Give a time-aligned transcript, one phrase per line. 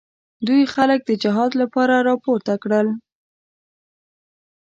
[0.47, 2.87] دوی خلک د جهاد لپاره راپورته کړل.